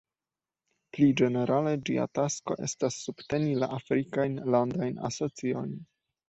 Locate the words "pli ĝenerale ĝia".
0.95-2.05